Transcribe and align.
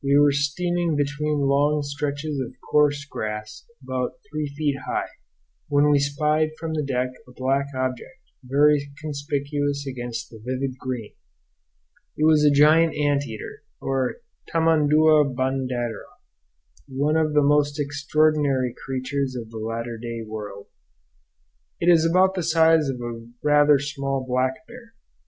We 0.00 0.16
were 0.16 0.30
steaming 0.30 0.94
between 0.94 1.40
long 1.48 1.82
stretches 1.82 2.38
of 2.38 2.52
coarse 2.70 3.04
grass, 3.04 3.64
about 3.82 4.20
three 4.30 4.46
feet 4.56 4.76
high, 4.86 5.08
when 5.66 5.90
we 5.90 5.98
spied 5.98 6.50
from 6.56 6.74
the 6.74 6.84
deck 6.84 7.08
a 7.26 7.32
black 7.32 7.66
object, 7.74 8.20
very 8.44 8.80
conspicuous 9.00 9.84
against 9.84 10.30
the 10.30 10.38
vivid 10.38 10.78
green. 10.78 11.14
It 12.16 12.26
was 12.26 12.44
a 12.44 12.52
giant 12.54 12.94
ant 12.94 13.26
eater, 13.26 13.64
or 13.80 14.18
tamandua 14.48 15.34
bandeira, 15.34 16.06
one 16.86 17.16
of 17.16 17.32
the 17.34 17.42
most 17.42 17.80
extraordinary 17.80 18.72
creatures 18.84 19.34
of 19.34 19.50
the 19.50 19.58
latter 19.58 19.98
day 19.98 20.22
world. 20.24 20.68
It 21.80 21.90
is 21.92 22.06
about 22.06 22.36
the 22.36 22.44
size 22.44 22.88
of 22.88 23.00
a 23.00 23.26
rather 23.42 23.80
small 23.80 24.24
black 24.24 24.64
bear. 24.68 24.94